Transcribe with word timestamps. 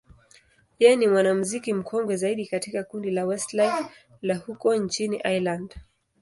yeye 0.81 0.95
ni 0.95 1.07
mwanamuziki 1.07 1.73
mkongwe 1.73 2.15
zaidi 2.15 2.47
katika 2.47 2.83
kundi 2.83 3.11
la 3.11 3.25
Westlife 3.25 3.85
la 4.21 4.35
huko 4.35 4.75
nchini 4.75 5.17
Ireland. 5.17 5.75